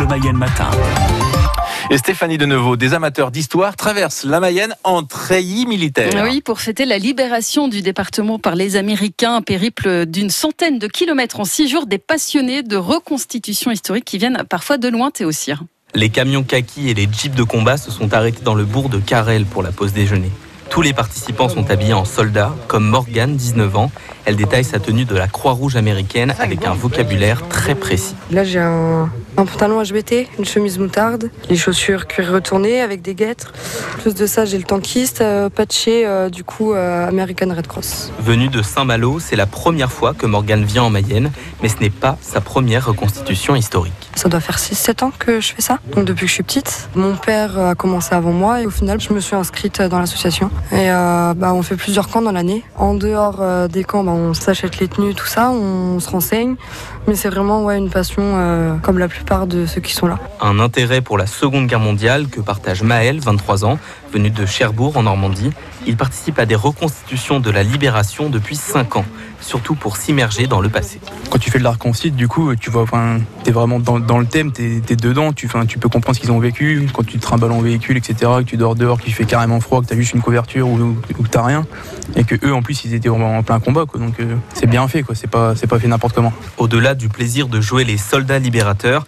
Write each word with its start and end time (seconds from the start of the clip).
Bleu 0.00 0.08
Mayenne 0.08 0.38
matin. 0.38 0.70
Et 1.90 1.98
Stéphanie 1.98 2.38
de 2.38 2.46
Nouveau, 2.46 2.78
des 2.78 2.94
amateurs 2.94 3.30
d'histoire, 3.30 3.76
traversent 3.76 4.24
la 4.24 4.40
Mayenne 4.40 4.74
en 4.82 5.02
treillis 5.02 5.66
militaire. 5.66 6.10
Oui, 6.24 6.40
pour 6.40 6.62
fêter 6.62 6.86
la 6.86 6.96
libération 6.96 7.68
du 7.68 7.82
département 7.82 8.38
par 8.38 8.54
les 8.54 8.76
Américains, 8.76 9.34
un 9.34 9.42
périple 9.42 10.06
d'une 10.06 10.30
centaine 10.30 10.78
de 10.78 10.86
kilomètres 10.86 11.38
en 11.38 11.44
six 11.44 11.68
jours, 11.68 11.84
des 11.84 11.98
passionnés 11.98 12.62
de 12.62 12.78
reconstitution 12.78 13.70
historique 13.70 14.06
qui 14.06 14.16
viennent 14.16 14.42
parfois 14.48 14.78
de 14.78 14.88
loin, 14.88 15.10
Théocire. 15.10 15.64
Les 15.94 16.08
camions 16.08 16.44
kaki 16.44 16.88
et 16.88 16.94
les 16.94 17.02
jeeps 17.02 17.36
de 17.36 17.42
combat 17.42 17.76
se 17.76 17.90
sont 17.90 18.14
arrêtés 18.14 18.42
dans 18.42 18.54
le 18.54 18.64
bourg 18.64 18.88
de 18.88 19.00
Carrel 19.00 19.44
pour 19.44 19.62
la 19.62 19.70
pause 19.70 19.92
déjeuner. 19.92 20.30
Tous 20.70 20.82
les 20.82 20.92
participants 20.92 21.48
sont 21.48 21.68
habillés 21.68 21.94
en 21.94 22.04
soldats, 22.04 22.54
comme 22.68 22.86
Morgane, 22.86 23.36
19 23.36 23.76
ans. 23.76 23.90
Elle 24.24 24.36
détaille 24.36 24.62
sa 24.62 24.78
tenue 24.78 25.04
de 25.04 25.16
la 25.16 25.26
Croix-Rouge 25.26 25.74
américaine 25.74 26.32
avec 26.38 26.64
un 26.64 26.74
vocabulaire 26.74 27.48
très 27.48 27.74
précis. 27.74 28.14
Là, 28.30 28.44
j'ai 28.44 28.60
un, 28.60 29.10
un 29.40 29.46
pantalon 29.46 29.82
HBT, 29.82 30.28
une 30.38 30.44
chemise 30.44 30.78
moutarde, 30.78 31.30
les 31.48 31.56
chaussures 31.56 32.06
cuir 32.06 32.30
retournées 32.30 32.82
avec 32.82 33.00
des 33.00 33.14
guêtres. 33.14 33.54
Plus 34.02 34.14
de 34.14 34.26
ça, 34.26 34.44
j'ai 34.44 34.58
le 34.58 34.64
tankiste 34.64 35.22
euh, 35.22 35.48
patché, 35.48 36.06
euh, 36.06 36.28
du 36.28 36.44
coup, 36.44 36.74
euh, 36.74 37.08
American 37.08 37.48
Red 37.48 37.66
Cross. 37.66 38.12
Venue 38.20 38.48
de 38.48 38.60
Saint-Malo, 38.60 39.18
c'est 39.18 39.36
la 39.36 39.46
première 39.46 39.90
fois 39.90 40.12
que 40.12 40.26
Morgane 40.26 40.64
vient 40.64 40.82
en 40.82 40.90
Mayenne, 40.90 41.32
mais 41.62 41.70
ce 41.70 41.78
n'est 41.80 41.88
pas 41.88 42.18
sa 42.20 42.42
première 42.42 42.84
reconstitution 42.84 43.56
historique. 43.56 44.10
Ça 44.14 44.28
doit 44.28 44.40
faire 44.40 44.58
6-7 44.58 45.04
ans 45.04 45.12
que 45.18 45.40
je 45.40 45.54
fais 45.54 45.62
ça, 45.62 45.78
donc 45.94 46.04
depuis 46.04 46.26
que 46.26 46.28
je 46.28 46.34
suis 46.34 46.42
petite. 46.42 46.90
Mon 46.94 47.16
père 47.16 47.58
a 47.58 47.74
commencé 47.74 48.14
avant 48.14 48.32
moi 48.32 48.60
et 48.60 48.66
au 48.66 48.70
final, 48.70 49.00
je 49.00 49.10
me 49.14 49.20
suis 49.20 49.36
inscrite 49.36 49.80
dans 49.80 50.00
l'association. 50.00 50.50
Et 50.70 50.90
euh, 50.90 51.32
bah, 51.34 51.54
on 51.54 51.62
fait 51.62 51.76
plusieurs 51.76 52.08
camps 52.08 52.20
dans 52.20 52.32
l'année. 52.32 52.62
En 52.76 52.92
dehors 52.92 53.42
des 53.68 53.84
camps, 53.84 54.04
bah, 54.04 54.12
on 54.12 54.34
s'achète 54.34 54.80
les 54.80 54.88
tenues, 54.88 55.14
tout 55.14 55.26
ça, 55.26 55.50
on 55.50 55.98
se 55.98 56.10
renseigne. 56.10 56.56
Mais 57.06 57.16
c'est 57.16 57.30
vraiment 57.30 57.64
ouais, 57.64 57.78
une 57.78 57.90
passion 57.90 58.22
euh, 58.22 58.76
comme 58.82 58.98
la 58.98 59.08
plupart 59.08 59.29
de 59.30 59.64
ceux 59.64 59.80
qui 59.80 59.94
sont 59.94 60.08
là. 60.08 60.18
Un 60.40 60.58
intérêt 60.58 61.00
pour 61.00 61.16
la 61.16 61.26
Seconde 61.26 61.68
Guerre 61.68 61.78
mondiale 61.78 62.26
que 62.26 62.40
partage 62.40 62.82
Maël, 62.82 63.20
23 63.20 63.64
ans, 63.64 63.78
venu 64.12 64.28
de 64.28 64.44
Cherbourg 64.44 64.96
en 64.96 65.04
Normandie. 65.04 65.52
Il 65.86 65.96
participe 65.96 66.38
à 66.38 66.46
des 66.46 66.56
reconstitutions 66.56 67.38
de 67.38 67.48
la 67.50 67.62
libération 67.62 68.28
depuis 68.28 68.56
5 68.56 68.96
ans, 68.96 69.04
surtout 69.40 69.76
pour 69.76 69.96
s'immerger 69.96 70.48
dans 70.48 70.60
le 70.60 70.68
passé. 70.68 71.00
Quand 71.30 71.38
tu 71.38 71.50
fais 71.50 71.58
de 71.58 71.64
la 71.64 71.70
reconstitution, 71.70 72.16
du 72.16 72.26
coup, 72.26 72.54
tu 72.56 72.70
vois, 72.70 72.82
enfin, 72.82 73.18
t'es 73.44 73.52
vraiment 73.52 73.78
dans, 73.78 74.00
dans, 74.00 74.18
le 74.18 74.26
thème, 74.26 74.50
t'es 74.50 74.82
es 74.88 74.96
dedans, 74.96 75.32
tu, 75.32 75.48
tu 75.68 75.78
peux 75.78 75.88
comprendre 75.88 76.16
ce 76.16 76.20
qu'ils 76.20 76.32
ont 76.32 76.40
vécu. 76.40 76.88
Quand 76.92 77.04
tu 77.04 77.18
te 77.18 77.22
trimbales 77.22 77.52
en 77.52 77.60
véhicule, 77.60 77.96
etc., 77.96 78.32
que 78.38 78.42
tu 78.42 78.56
dors 78.56 78.74
dehors, 78.74 79.00
qu'il 79.00 79.14
fait 79.14 79.26
carrément 79.26 79.60
froid, 79.60 79.80
que 79.80 79.86
t'as 79.86 79.96
juste 79.96 80.12
une 80.12 80.22
couverture 80.22 80.68
ou, 80.68 80.96
ou 81.18 81.22
que 81.22 81.28
t'as 81.28 81.44
rien, 81.44 81.64
et 82.16 82.24
que 82.24 82.34
eux, 82.44 82.52
en 82.52 82.62
plus, 82.62 82.84
ils 82.84 82.94
étaient 82.94 83.08
vraiment 83.08 83.38
en 83.38 83.42
plein 83.44 83.60
combat, 83.60 83.86
quoi. 83.86 84.00
Donc, 84.00 84.18
euh, 84.18 84.34
c'est 84.54 84.66
bien 84.66 84.86
fait, 84.88 85.04
quoi. 85.04 85.14
C'est 85.14 85.30
pas, 85.30 85.54
c'est 85.54 85.68
pas 85.68 85.78
fait 85.78 85.88
n'importe 85.88 86.14
comment. 86.14 86.32
Au-delà 86.58 86.94
du 86.94 87.08
plaisir 87.08 87.46
de 87.46 87.60
jouer 87.60 87.84
les 87.84 87.96
soldats 87.96 88.38
libérateurs, 88.38 89.06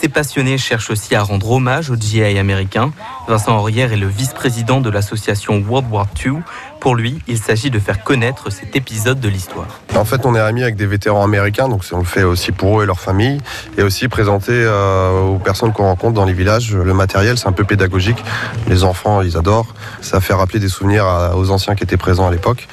ces 0.00 0.08
passionnés 0.08 0.58
cherchent 0.58 0.90
aussi 0.90 1.14
à 1.14 1.22
rendre 1.22 1.50
hommage 1.50 1.90
au 1.90 1.96
GI 1.96 2.22
américain. 2.38 2.92
Vincent 3.28 3.56
Aurière 3.56 3.92
est 3.92 3.96
le 3.96 4.08
vice-président 4.08 4.80
de 4.80 4.90
l'association 4.90 5.62
World 5.66 5.88
War 5.90 6.06
II. 6.24 6.38
Pour 6.80 6.94
lui, 6.94 7.18
il 7.26 7.38
s'agit 7.38 7.70
de 7.70 7.78
faire 7.78 8.04
connaître 8.04 8.50
cet 8.50 8.76
épisode 8.76 9.18
de 9.18 9.28
l'histoire. 9.28 9.66
En 9.94 10.04
fait, 10.04 10.26
on 10.26 10.34
est 10.34 10.40
amis 10.40 10.62
avec 10.62 10.76
des 10.76 10.86
vétérans 10.86 11.24
américains, 11.24 11.68
donc 11.68 11.82
on 11.92 11.98
le 11.98 12.04
fait 12.04 12.22
aussi 12.22 12.52
pour 12.52 12.80
eux 12.80 12.84
et 12.84 12.86
leur 12.86 13.00
famille, 13.00 13.40
et 13.78 13.82
aussi 13.82 14.08
présenter 14.08 14.52
euh, 14.52 15.20
aux 15.22 15.38
personnes 15.38 15.72
qu'on 15.72 15.84
rencontre 15.84 16.12
dans 16.12 16.24
les 16.24 16.34
villages 16.34 16.74
le 16.74 16.94
matériel. 16.94 17.38
C'est 17.38 17.48
un 17.48 17.52
peu 17.52 17.64
pédagogique. 17.64 18.22
Les 18.68 18.84
enfants, 18.84 19.22
ils 19.22 19.36
adorent. 19.36 19.74
Ça 20.02 20.20
fait 20.20 20.34
rappeler 20.34 20.60
des 20.60 20.68
souvenirs 20.68 21.06
à, 21.06 21.36
aux 21.36 21.50
anciens 21.50 21.74
qui 21.74 21.82
étaient 21.82 21.96
présents 21.96 22.28
à 22.28 22.30
l'époque. 22.30 22.68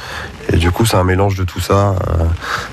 Et 0.52 0.58
du 0.58 0.72
coup, 0.72 0.86
c'est 0.86 0.98
un 0.98 1.06
mélange 1.06 1.36
de 1.36 1.44
tout 1.44 1.62
ça. 1.62 1.96
Euh, 2.08 2.24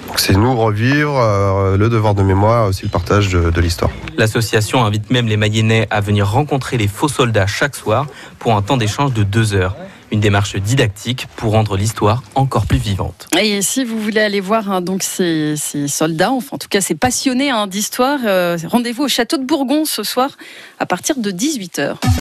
donc 0.09 0.19
c'est 0.19 0.37
nous 0.37 0.57
revivre 0.57 1.17
euh, 1.17 1.77
le 1.77 1.89
devoir 1.89 2.15
de 2.15 2.23
mémoire, 2.23 2.67
aussi 2.67 2.83
le 2.83 2.91
partage 2.91 3.29
de, 3.29 3.51
de 3.51 3.61
l'histoire. 3.61 3.93
L'association 4.41 4.83
invite 4.83 5.11
même 5.11 5.27
les 5.27 5.37
Mayennais 5.37 5.87
à 5.91 6.01
venir 6.01 6.27
rencontrer 6.27 6.79
les 6.79 6.89
faux 6.89 7.09
soldats 7.09 7.47
chaque 7.47 7.77
soir 7.77 8.07
pour 8.39 8.57
un 8.57 8.63
temps 8.63 8.79
d'échange 8.79 9.13
de 9.13 9.23
deux 9.23 9.53
heures. 9.53 9.77
Une 10.13 10.21
démarche 10.21 10.57
didactique 10.57 11.27
pour 11.37 11.53
rendre 11.53 11.77
l'histoire 11.77 12.23
encore 12.35 12.65
plus 12.65 12.79
vivante. 12.79 13.29
Et 13.39 13.61
si 13.61 13.85
vous 13.85 14.01
voulez 14.01 14.23
aller 14.23 14.41
voir 14.41 14.73
hein, 14.73 14.81
donc 14.81 15.03
ces, 15.03 15.57
ces, 15.59 15.89
soldats, 15.89 16.33
enfin 16.33 16.57
en 16.57 16.59
tout 16.59 16.69
cas 16.69 16.81
ces 16.81 16.95
passionnés 16.95 17.51
hein, 17.51 17.67
d'histoire, 17.67 18.19
euh, 18.25 18.57
rendez-vous 18.65 19.03
au 19.03 19.09
château 19.09 19.37
de 19.37 19.45
Bourgon 19.45 19.85
ce 19.85 20.03
soir 20.03 20.31
à 20.79 20.87
partir 20.87 21.19
de 21.19 21.31
18h. 21.31 21.97